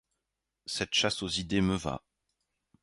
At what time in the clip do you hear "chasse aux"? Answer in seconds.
0.95-1.27